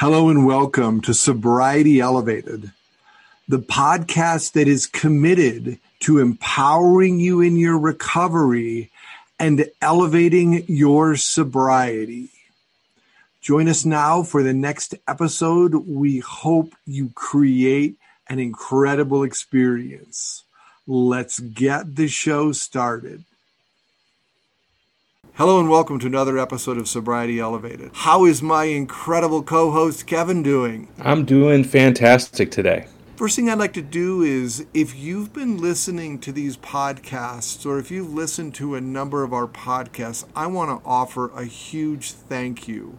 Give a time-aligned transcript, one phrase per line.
[0.00, 2.70] Hello and welcome to Sobriety Elevated,
[3.48, 8.92] the podcast that is committed to empowering you in your recovery
[9.40, 12.28] and elevating your sobriety.
[13.40, 15.74] Join us now for the next episode.
[15.74, 17.96] We hope you create
[18.28, 20.44] an incredible experience.
[20.86, 23.24] Let's get the show started.
[25.38, 27.92] Hello and welcome to another episode of Sobriety Elevated.
[27.94, 30.88] How is my incredible co host Kevin doing?
[30.98, 32.88] I'm doing fantastic today.
[33.14, 37.78] First thing I'd like to do is if you've been listening to these podcasts or
[37.78, 42.10] if you've listened to a number of our podcasts, I want to offer a huge
[42.10, 42.98] thank you.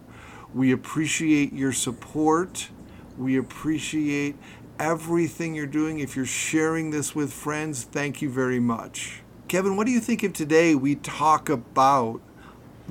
[0.53, 2.69] We appreciate your support.
[3.17, 4.37] We appreciate
[4.79, 5.99] everything you're doing.
[5.99, 9.23] If you're sharing this with friends, thank you very much.
[9.49, 12.21] Kevin, what do you think if today we talk about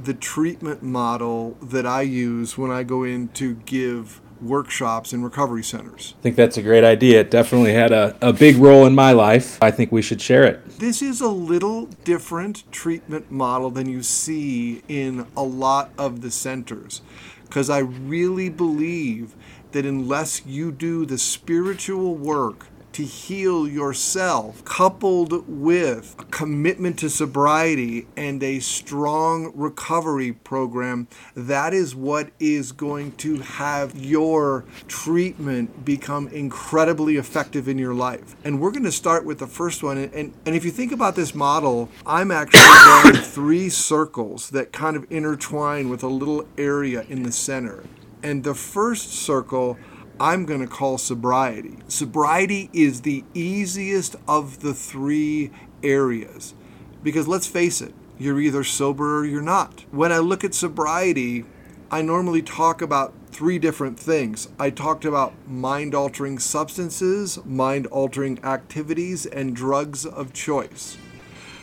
[0.04, 5.64] the treatment model that I use when I go in to give workshops in recovery
[5.64, 6.14] centers.
[6.18, 7.20] I think that's a great idea.
[7.20, 9.58] It definitely had a, a big role in my life.
[9.60, 10.64] I think we should share it.
[10.78, 16.30] This is a little different treatment model than you see in a lot of the
[16.30, 17.02] centers
[17.44, 19.34] because I really believe
[19.72, 27.10] that unless you do the spiritual work to heal yourself, coupled with a commitment to
[27.10, 35.84] sobriety and a strong recovery program, that is what is going to have your treatment
[35.84, 38.36] become incredibly effective in your life.
[38.44, 39.98] And we're going to start with the first one.
[39.98, 44.72] And, and, and if you think about this model, I'm actually drawing three circles that
[44.72, 47.84] kind of intertwine with a little area in the center.
[48.22, 49.78] And the first circle
[50.20, 51.78] I'm going to call sobriety.
[51.86, 55.50] Sobriety is the easiest of the three
[55.82, 56.54] areas
[57.02, 59.84] because let's face it, you're either sober or you're not.
[59.92, 61.44] When I look at sobriety,
[61.90, 64.48] I normally talk about three different things.
[64.58, 70.98] I talked about mind altering substances, mind altering activities, and drugs of choice.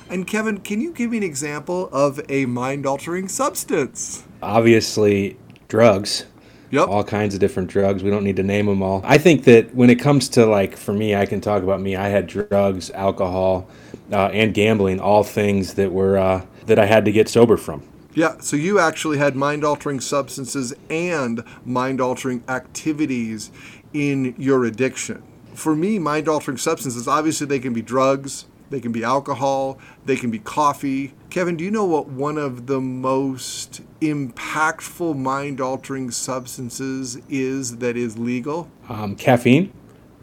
[0.10, 4.24] And Kevin, can you give me an example of a mind altering substance?
[4.42, 5.38] Obviously,
[5.68, 6.26] drugs.
[6.72, 6.88] Yep.
[6.88, 8.04] All kinds of different drugs.
[8.04, 9.02] We don't need to name them all.
[9.06, 11.96] I think that when it comes to like for me, I can talk about me.
[11.96, 13.68] I had drugs, alcohol,
[14.12, 17.84] uh, and gambling, all things that were uh, that I had to get sober from.
[18.14, 23.52] Yeah, so you actually had mind altering substances and mind altering activities
[23.94, 25.22] in your addiction.
[25.54, 30.16] For me, mind altering substances, obviously, they can be drugs, they can be alcohol, they
[30.16, 31.14] can be coffee.
[31.30, 37.98] Kevin, do you know what one of the most impactful mind altering substances is that
[37.98, 38.70] is legal?
[38.90, 39.74] Um, caffeine.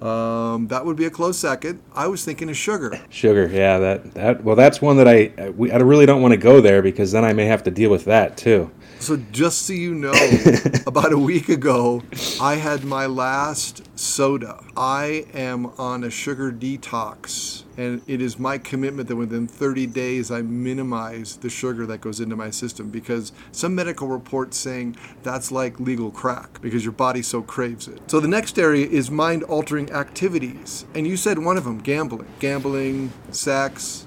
[0.03, 1.81] Um, that would be a close second.
[1.95, 3.01] I was thinking of sugar.
[3.09, 3.79] Sugar, yeah.
[3.79, 6.83] That that well, that's one that I we, I really don't want to go there
[6.83, 8.73] because then I may have to deal with that too.
[9.03, 10.13] So just so you know,
[10.87, 12.05] about a week ago,
[12.41, 14.63] I had my last soda.
[14.77, 20.31] I am on a sugar detox, and it is my commitment that within 30 days
[20.31, 25.51] I minimize the sugar that goes into my system because some medical reports saying that's
[25.51, 28.09] like legal crack because your body so craves it.
[28.09, 33.13] So the next area is mind-altering activities, and you said one of them, gambling, gambling,
[33.33, 34.07] sex,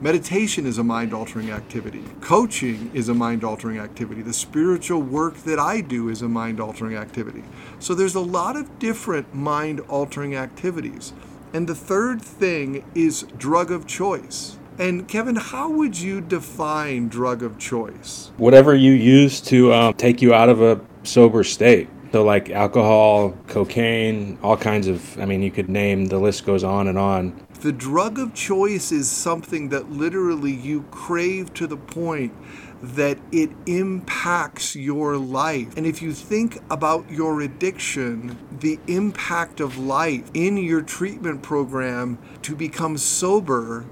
[0.00, 2.04] Meditation is a mind altering activity.
[2.20, 4.22] Coaching is a mind altering activity.
[4.22, 7.42] The spiritual work that I do is a mind altering activity.
[7.80, 11.12] So there's a lot of different mind altering activities.
[11.52, 14.56] And the third thing is drug of choice.
[14.78, 18.30] And Kevin, how would you define drug of choice?
[18.36, 21.88] Whatever you use to um, take you out of a sober state.
[22.12, 26.62] So, like alcohol, cocaine, all kinds of, I mean, you could name, the list goes
[26.62, 31.76] on and on the drug of choice is something that literally you crave to the
[31.76, 32.32] point
[32.80, 35.76] that it impacts your life.
[35.76, 42.18] And if you think about your addiction, the impact of life in your treatment program
[42.42, 43.84] to become sober,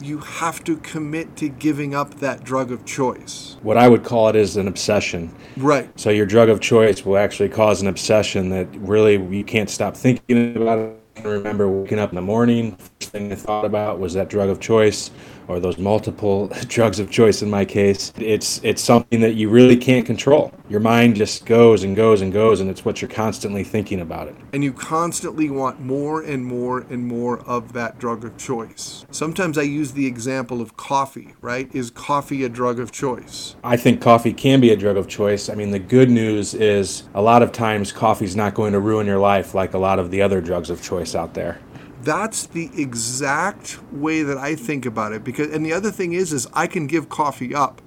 [0.00, 3.56] you have to commit to giving up that drug of choice.
[3.62, 5.32] What I would call it is an obsession.
[5.56, 5.88] Right.
[5.98, 9.96] So your drug of choice will actually cause an obsession that really you can't stop
[9.96, 12.76] thinking about it I remember waking up in the morning.
[12.76, 15.10] First thing I thought about was that drug of choice,
[15.48, 18.12] or those multiple drugs of choice in my case.
[18.16, 20.52] It's it's something that you really can't control.
[20.68, 24.28] Your mind just goes and goes and goes, and it's what you're constantly thinking about
[24.28, 24.36] it.
[24.52, 29.04] And you constantly want more and more and more of that drug of choice.
[29.10, 31.34] Sometimes I use the example of coffee.
[31.40, 31.72] Right?
[31.74, 33.56] Is coffee a drug of choice?
[33.62, 35.48] I think coffee can be a drug of choice.
[35.48, 39.06] I mean, the good news is a lot of times coffee's not going to ruin
[39.06, 41.58] your life like a lot of the other drugs of choice choice out there.
[42.04, 46.32] That's the exact way that I think about it because and the other thing is
[46.32, 47.80] is I can give coffee up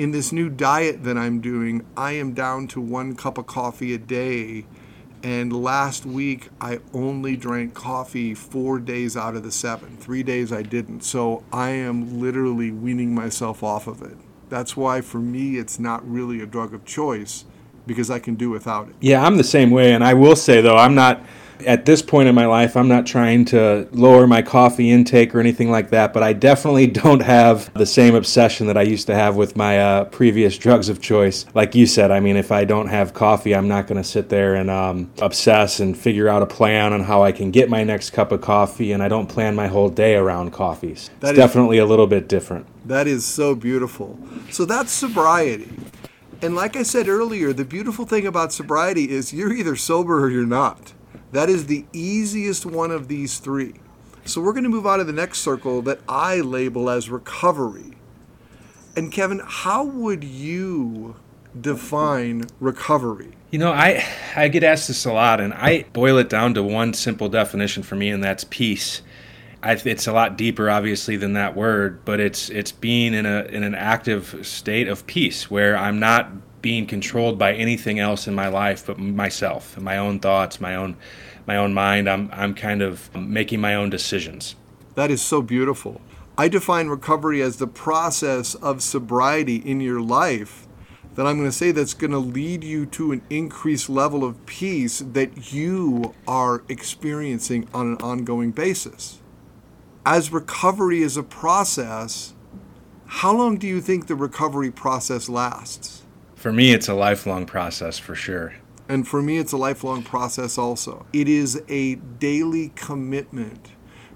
[0.00, 3.92] in this new diet that I'm doing, I am down to one cup of coffee
[3.92, 4.64] a day.
[5.22, 9.98] And last week, I only drank coffee four days out of the seven.
[9.98, 11.02] Three days I didn't.
[11.02, 14.16] So I am literally weaning myself off of it.
[14.48, 17.44] That's why, for me, it's not really a drug of choice
[17.86, 18.94] because I can do without it.
[19.02, 19.92] Yeah, I'm the same way.
[19.92, 21.22] And I will say, though, I'm not
[21.66, 25.40] at this point in my life, I'm not trying to lower my coffee intake or
[25.40, 29.14] anything like that, but I definitely don't have the same obsession that I used to
[29.14, 31.46] have with my uh, previous drugs of choice.
[31.54, 34.28] Like you said, I mean, if I don't have coffee, I'm not going to sit
[34.28, 37.84] there and um, obsess and figure out a plan on how I can get my
[37.84, 41.10] next cup of coffee, and I don't plan my whole day around coffees.
[41.20, 42.66] That it's is, definitely a little bit different.
[42.86, 44.18] That is so beautiful.
[44.50, 45.70] So that's sobriety.
[46.42, 50.30] And like I said earlier, the beautiful thing about sobriety is you're either sober or
[50.30, 50.94] you're not.
[51.32, 53.74] That is the easiest one of these three.
[54.24, 57.96] So we're going to move on to the next circle that I label as recovery.
[58.96, 61.16] And Kevin, how would you
[61.58, 63.32] define recovery?
[63.50, 64.04] You know, I
[64.36, 67.82] I get asked this a lot, and I boil it down to one simple definition
[67.82, 69.02] for me, and that's peace.
[69.62, 73.42] I, it's a lot deeper, obviously, than that word, but it's it's being in a
[73.44, 76.30] in an active state of peace where I'm not
[76.62, 80.74] being controlled by anything else in my life but myself and my own thoughts, my
[80.74, 80.96] own
[81.46, 82.08] my own mind.
[82.08, 84.56] I'm I'm kind of making my own decisions.
[84.94, 86.00] That is so beautiful.
[86.36, 90.66] I define recovery as the process of sobriety in your life
[91.14, 94.46] that I'm going to say that's going to lead you to an increased level of
[94.46, 99.18] peace that you are experiencing on an ongoing basis.
[100.06, 102.32] As recovery is a process,
[103.06, 105.99] how long do you think the recovery process lasts?
[106.40, 108.54] For me, it's a lifelong process for sure.
[108.88, 111.04] And for me, it's a lifelong process also.
[111.12, 113.72] It is a daily commitment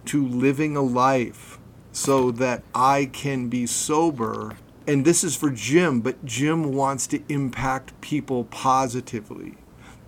[0.06, 1.58] to living a life
[1.92, 4.56] so that I can be sober.
[4.86, 9.56] And this is for Jim, but Jim wants to impact people positively.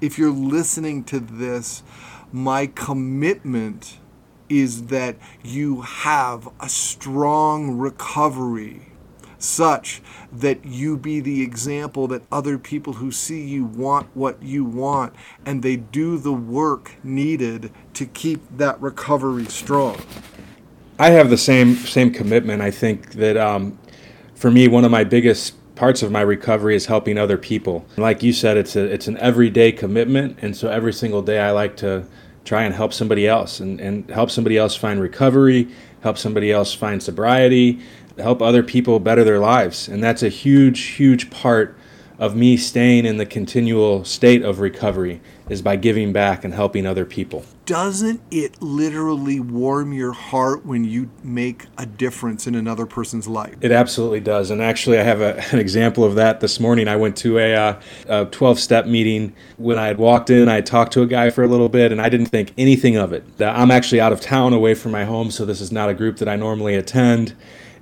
[0.00, 1.82] If you're listening to this,
[2.32, 3.98] my commitment
[4.48, 8.95] is that you have a strong recovery
[9.46, 10.02] such
[10.32, 15.14] that you be the example that other people who see you want what you want
[15.44, 19.96] and they do the work needed to keep that recovery strong.
[20.98, 22.62] I have the same same commitment.
[22.62, 23.78] I think that um,
[24.34, 27.86] for me, one of my biggest parts of my recovery is helping other people.
[27.98, 31.50] Like you said, it's a it's an everyday commitment, and so every single day I
[31.50, 32.06] like to
[32.44, 35.68] try and help somebody else and, and help somebody else find recovery,
[36.00, 37.80] help somebody else find sobriety,
[38.18, 39.88] help other people better their lives.
[39.88, 41.76] And that's a huge, huge part
[42.18, 45.20] of me staying in the continual state of recovery
[45.50, 47.44] is by giving back and helping other people.
[47.66, 53.54] Doesn't it literally warm your heart when you make a difference in another person's life?
[53.60, 54.50] It absolutely does.
[54.50, 56.88] And actually, I have a, an example of that this morning.
[56.88, 59.34] I went to a, uh, a 12 step meeting.
[59.58, 62.00] When I had walked in, I talked to a guy for a little bit and
[62.00, 63.24] I didn't think anything of it.
[63.40, 66.16] I'm actually out of town away from my home, so this is not a group
[66.18, 67.34] that I normally attend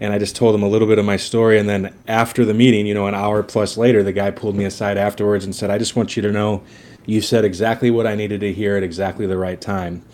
[0.05, 1.59] and I just told him a little bit of my story.
[1.59, 4.65] And then after the meeting, you know, an hour plus later, the guy pulled me
[4.65, 6.63] aside afterwards and said, I just want you to know
[7.07, 10.05] you said exactly what I needed to hear at exactly the right time.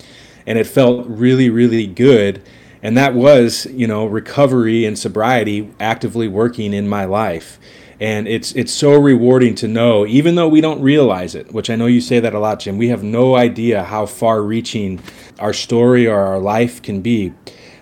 [0.46, 2.42] And it felt really, really good.
[2.82, 7.58] And that was, you know, recovery and sobriety actively working in my life.
[7.98, 11.76] And it's it's so rewarding to know, even though we don't realize it, which I
[11.76, 12.78] know you say that a lot, Jim.
[12.78, 15.00] We have no idea how far reaching
[15.38, 17.34] our story or our life can be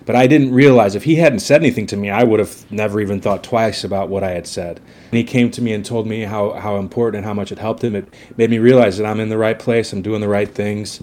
[0.09, 2.99] but I didn't realize if he hadn't said anything to me, I would have never
[2.99, 4.77] even thought twice about what I had said.
[4.77, 7.59] And he came to me and told me how, how important and how much it
[7.59, 7.95] helped him.
[7.95, 10.99] It made me realize that I'm in the right place, I'm doing the right things.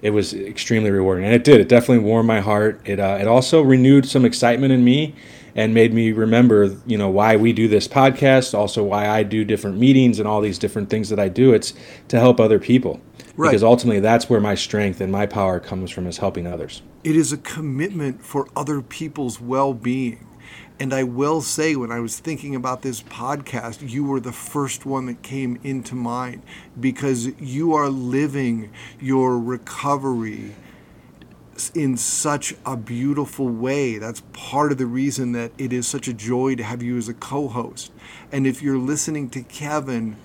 [0.00, 1.60] It was extremely rewarding, and it did.
[1.60, 2.80] It definitely warmed my heart.
[2.86, 5.14] It uh, it also renewed some excitement in me,
[5.54, 8.54] and made me remember, you know, why we do this podcast.
[8.54, 11.52] Also, why I do different meetings and all these different things that I do.
[11.52, 11.74] It's
[12.08, 13.02] to help other people.
[13.36, 13.50] Right.
[13.50, 16.82] Because ultimately, that's where my strength and my power comes from is helping others.
[17.04, 20.26] It is a commitment for other people's well being.
[20.78, 24.86] And I will say, when I was thinking about this podcast, you were the first
[24.86, 26.42] one that came into mind
[26.78, 30.54] because you are living your recovery
[31.74, 33.98] in such a beautiful way.
[33.98, 37.10] That's part of the reason that it is such a joy to have you as
[37.10, 37.92] a co host.
[38.32, 40.16] And if you're listening to Kevin,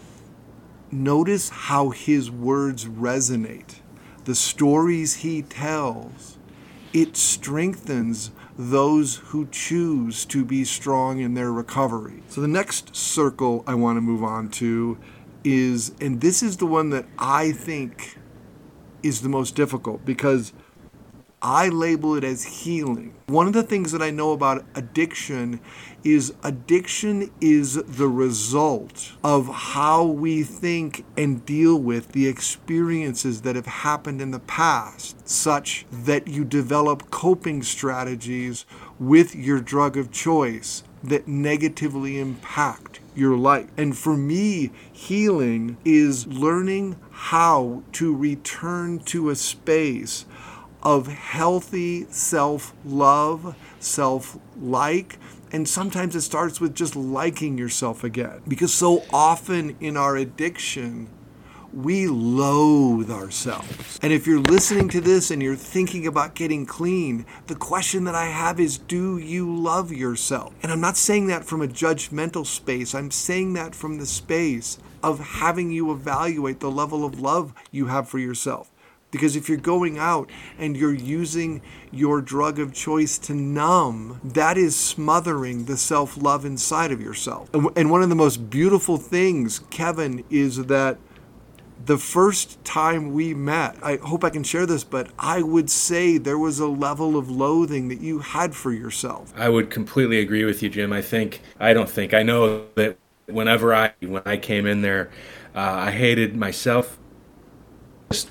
[0.95, 3.79] notice how his words resonate.
[4.23, 6.37] The stories he tells,
[6.93, 12.23] it strengthens those who choose to be strong in their recovery.
[12.29, 14.97] So, the next circle I want to move on to
[15.43, 18.17] is, and this is the one that I think
[19.03, 20.53] is the most difficult because
[21.47, 23.13] I label it as healing.
[23.27, 25.59] One of the things that I know about addiction
[26.03, 33.55] is addiction is the result of how we think and deal with the experiences that
[33.55, 38.65] have happened in the past, such that you develop coping strategies
[38.97, 43.67] with your drug of choice that negatively impact your life.
[43.77, 50.25] And for me, healing is learning how to return to a space
[50.85, 55.17] of healthy self love, self like,
[55.51, 58.41] and sometimes it starts with just liking yourself again.
[58.47, 61.09] Because so often in our addiction,
[61.73, 63.99] we loathe ourselves.
[64.01, 68.15] And if you're listening to this and you're thinking about getting clean, the question that
[68.15, 70.53] I have is do you love yourself?
[70.63, 74.77] And I'm not saying that from a judgmental space, I'm saying that from the space
[75.03, 78.71] of having you evaluate the level of love you have for yourself.
[79.15, 80.29] Because if you're going out
[80.59, 86.43] and you're using your drug of choice to numb, that is smothering the self love
[86.43, 87.49] inside of yourself.
[87.53, 90.97] And one of the most beautiful things, Kevin, is that
[91.85, 96.17] the first time we met, I hope I can share this, but I would say
[96.17, 99.33] there was a level of loathing that you had for yourself.
[99.37, 100.91] I would completely agree with you, Jim.
[100.91, 105.09] I think, I don't think, I know that whenever I, when I came in there,
[105.55, 106.97] uh, I hated myself.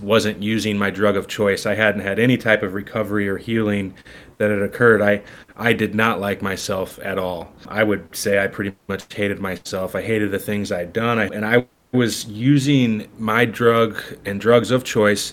[0.00, 1.67] Wasn't using my drug of choice.
[1.67, 3.95] I hadn't had any type of recovery or healing
[4.38, 5.00] that had occurred.
[5.03, 5.23] I,
[5.57, 7.53] I did not like myself at all.
[7.69, 9.95] I would say I pretty much hated myself.
[9.95, 14.71] I hated the things I'd done, I, and I was using my drug and drugs
[14.71, 15.33] of choice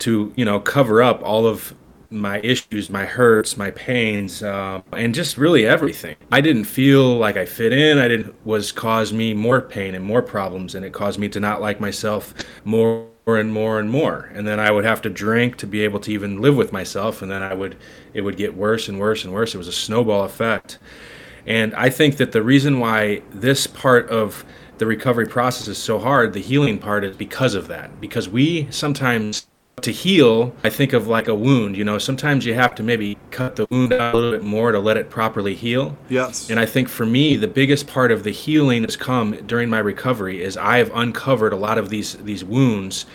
[0.00, 1.74] to, you know, cover up all of
[2.10, 6.16] my issues, my hurts, my pains, uh, and just really everything.
[6.32, 7.98] I didn't feel like I fit in.
[7.98, 11.38] I didn't was caused me more pain and more problems, and it caused me to
[11.38, 14.30] not like myself more and more and more.
[14.34, 17.22] And then I would have to drink to be able to even live with myself,
[17.22, 17.76] and then I would
[18.14, 19.54] it would get worse and worse and worse.
[19.54, 20.78] It was a snowball effect.
[21.46, 24.44] And I think that the reason why this part of
[24.78, 28.00] the recovery process is so hard, the healing part is because of that.
[28.00, 29.46] Because we sometimes
[29.84, 31.76] to heal, I think of like a wound.
[31.76, 34.72] You know, sometimes you have to maybe cut the wound out a little bit more
[34.72, 35.96] to let it properly heal.
[36.08, 36.50] Yes.
[36.50, 39.78] And I think for me, the biggest part of the healing has come during my
[39.78, 43.06] recovery is I have uncovered a lot of these these wounds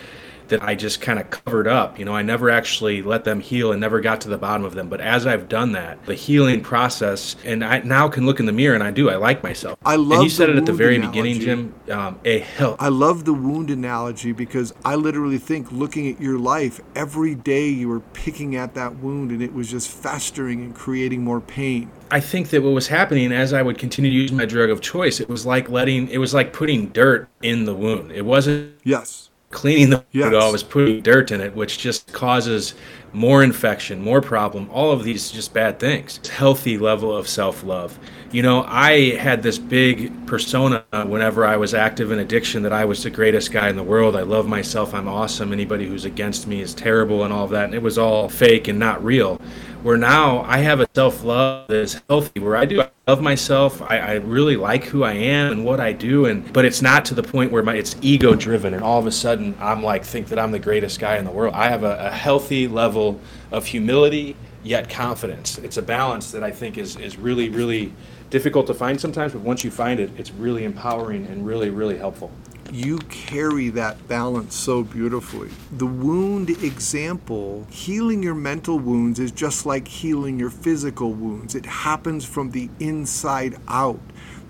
[0.48, 1.98] that I just kind of covered up.
[1.98, 4.74] You know, I never actually let them heal and never got to the bottom of
[4.74, 4.88] them.
[4.88, 8.52] But as I've done that, the healing process, and I now can look in the
[8.52, 9.10] mirror and I do.
[9.10, 9.78] I like myself.
[9.84, 10.18] I love.
[10.18, 11.20] And you said it at the very analogy.
[11.20, 11.74] beginning, Jim.
[11.90, 12.76] Um, a health.
[12.80, 17.68] I love the wound analogy because I literally think, looking at your life, every day
[17.68, 21.90] you were picking at that wound and it was just festering and creating more pain.
[22.10, 24.80] I think that what was happening as I would continue to use my drug of
[24.80, 28.12] choice, it was like letting, it was like putting dirt in the wound.
[28.12, 29.30] It wasn't Yes.
[29.56, 30.34] Cleaning the Yes.
[30.34, 32.74] all, it was putting dirt in it, which just causes
[33.14, 36.20] more infection, more problem, all of these just bad things.
[36.28, 37.98] Healthy level of self love.
[38.36, 42.84] You know, I had this big persona whenever I was active in addiction that I
[42.84, 44.14] was the greatest guy in the world.
[44.14, 44.92] I love myself.
[44.92, 45.54] I'm awesome.
[45.54, 47.64] Anybody who's against me is terrible and all of that.
[47.64, 49.40] And it was all fake and not real.
[49.82, 53.22] Where now I have a self love that is healthy, where I do I love
[53.22, 53.80] myself.
[53.80, 57.06] I, I really like who I am and what I do, and but it's not
[57.06, 60.04] to the point where my it's ego driven, and all of a sudden I'm like
[60.04, 61.54] think that I'm the greatest guy in the world.
[61.54, 63.18] I have a, a healthy level
[63.50, 65.56] of humility yet confidence.
[65.58, 67.94] It's a balance that I think is is really really
[68.30, 71.98] difficult to find sometimes, but once you find it, it's really empowering and really really
[71.98, 72.30] helpful.
[72.72, 75.50] You carry that balance so beautifully.
[75.70, 81.54] The wound example, healing your mental wounds is just like healing your physical wounds.
[81.54, 84.00] It happens from the inside out.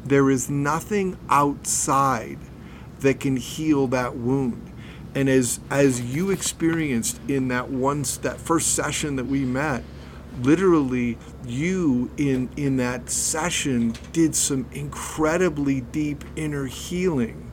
[0.04, 2.38] There is nothing outside
[3.00, 4.72] that can heal that wound.
[5.14, 9.82] And as as you experienced in that one that first session that we met,
[10.42, 17.45] literally you in in that session did some incredibly deep inner healing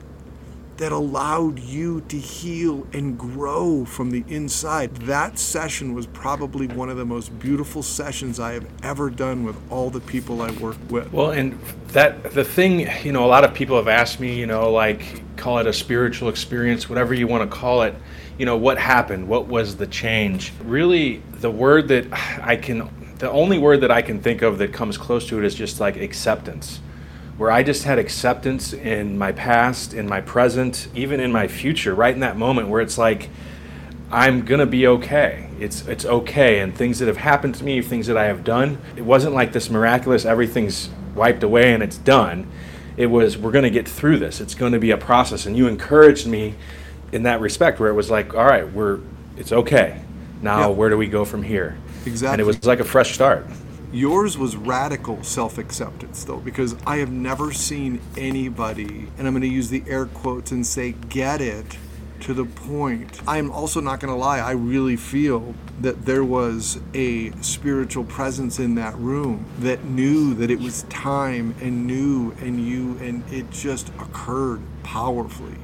[0.77, 4.95] that allowed you to heal and grow from the inside.
[4.97, 9.55] That session was probably one of the most beautiful sessions I have ever done with
[9.71, 11.11] all the people I work with.
[11.13, 14.47] Well, and that the thing, you know, a lot of people have asked me, you
[14.47, 17.95] know, like call it a spiritual experience, whatever you want to call it.
[18.37, 19.27] You know, what happened?
[19.27, 20.53] What was the change?
[20.63, 22.07] Really, the word that
[22.41, 22.89] I can,
[23.19, 25.79] the only word that I can think of that comes close to it is just
[25.79, 26.79] like acceptance.
[27.37, 31.95] Where I just had acceptance in my past, in my present, even in my future,
[31.95, 33.29] right in that moment where it's like,
[34.11, 35.49] I'm gonna be okay.
[35.59, 38.77] It's it's okay, and things that have happened to me, things that I have done,
[38.95, 42.47] it wasn't like this miraculous everything's wiped away and it's done.
[42.97, 44.39] It was we're gonna get through this.
[44.39, 46.53] It's gonna be a process, and you encouraged me
[47.11, 48.99] in that respect, where it was like, all right, we're
[49.35, 49.99] it's okay.
[50.43, 50.67] Now Yeah.
[50.67, 51.75] where do we go from here?
[52.05, 52.33] Exactly.
[52.33, 53.47] And it was like a fresh start.
[53.93, 59.43] Yours was radical self acceptance, though, because I have never seen anybody, and I'm going
[59.43, 61.77] to use the air quotes and say, get it
[62.21, 63.21] to the point.
[63.27, 68.57] I'm also not going to lie, I really feel that there was a spiritual presence
[68.57, 73.51] in that room that knew that it was time and knew and you, and it
[73.51, 75.57] just occurred powerfully.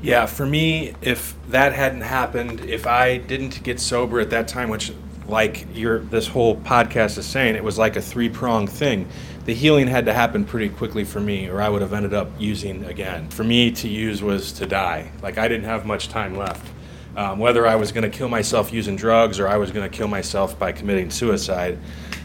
[0.00, 4.68] Yeah, for me, if that hadn't happened, if I didn't get sober at that time,
[4.68, 4.92] which
[5.30, 9.08] like your this whole podcast is saying, it was like a three pronged thing.
[9.46, 12.28] The healing had to happen pretty quickly for me, or I would have ended up
[12.38, 13.28] using again.
[13.30, 15.10] For me to use was to die.
[15.22, 16.70] Like I didn't have much time left.
[17.16, 19.96] Um, whether I was going to kill myself using drugs or I was going to
[19.96, 21.78] kill myself by committing suicide,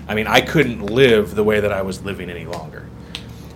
[0.07, 2.87] I mean, I couldn't live the way that I was living any longer.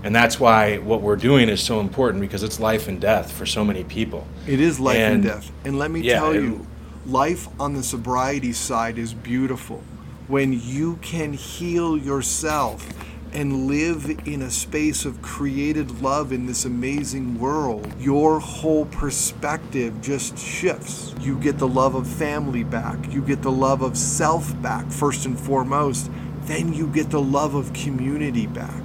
[0.03, 3.45] And that's why what we're doing is so important because it's life and death for
[3.45, 4.25] so many people.
[4.47, 5.51] It is life and, And- death.
[5.65, 6.65] And let me yeah, tell you,
[7.05, 9.83] life on the sobriety side is beautiful.
[10.27, 12.87] When you can heal yourself
[13.33, 20.01] and live in a space of created love in this amazing world, your whole perspective
[20.01, 21.13] just shifts.
[21.19, 25.25] You get the love of family back, you get the love of self back, first
[25.25, 26.09] and foremost.
[26.43, 28.78] Then you get the love of community back.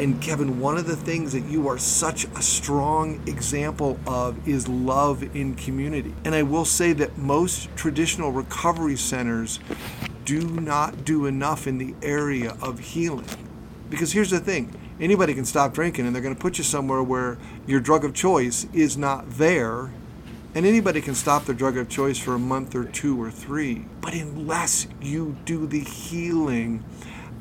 [0.00, 4.66] And Kevin, one of the things that you are such a strong example of is
[4.66, 6.14] love in community.
[6.24, 9.60] And I will say that most traditional recovery centers
[10.24, 13.26] do not do enough in the area of healing.
[13.90, 17.02] Because here's the thing anybody can stop drinking and they're going to put you somewhere
[17.02, 19.92] where your drug of choice is not there.
[20.54, 23.84] And anybody can stop their drug of choice for a month or two or three.
[24.00, 26.84] But unless you do the healing,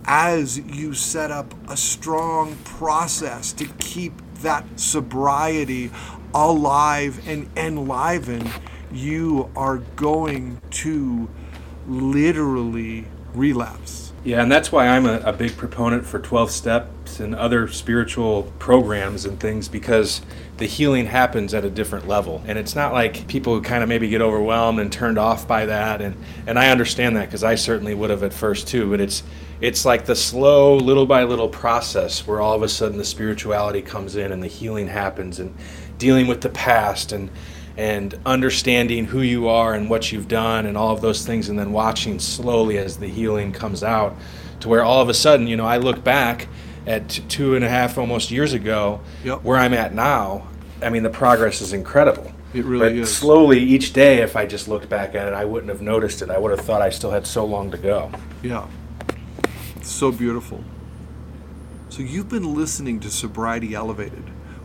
[0.06, 5.92] as you set up a strong process to keep that sobriety
[6.34, 8.52] alive and enlivened,
[8.92, 11.30] you are going to
[11.88, 14.14] literally relapse.
[14.24, 16.52] Yeah, and that's why I'm a, a big proponent for 12
[17.10, 20.22] steps and other spiritual programs and things because
[20.58, 22.42] the healing happens at a different level.
[22.46, 25.66] And it's not like people who kind of maybe get overwhelmed and turned off by
[25.66, 26.02] that.
[26.02, 26.16] And,
[26.48, 28.90] and I understand that because I certainly would have at first too.
[28.90, 29.24] But it's,
[29.62, 33.82] it's like the slow, little by little process where all of a sudden the spirituality
[33.82, 35.56] comes in and the healing happens and
[35.98, 37.30] dealing with the past and
[37.78, 41.58] and understanding who you are and what you've done and all of those things and
[41.58, 44.18] then watching slowly as the healing comes out
[44.60, 46.50] to where all of a sudden you know i look back
[46.90, 49.44] at two and a half almost years ago Yep.
[49.44, 50.48] where i'm at now
[50.82, 53.16] i mean the progress is incredible It really but is.
[53.16, 56.30] slowly each day if i just looked back at it i wouldn't have noticed it
[56.30, 58.12] i would have thought i still had so long to go
[58.44, 58.68] Yeah.
[59.78, 60.62] It's so beautiful.
[61.90, 64.24] So you've been listening to Sobriety Elevated.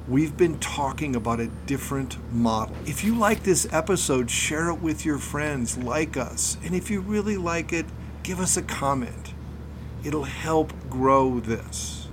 [0.08, 2.74] We've been talking about a different model.
[2.84, 6.58] If you like this episode, share it with your friends, like us.
[6.64, 7.86] And if you really like it,
[8.24, 9.32] give us a comment.
[10.04, 12.03] It'll help grow this.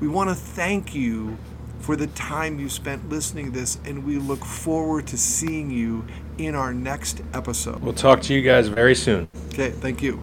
[0.00, 1.36] We want to thank you
[1.80, 6.04] for the time you spent listening to this, and we look forward to seeing you
[6.36, 7.82] in our next episode.
[7.82, 10.16] we'll talk to you guys very soon Okay, thank you.